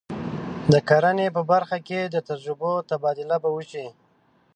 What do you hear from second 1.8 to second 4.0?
کې د تجربو تبادله به وشي.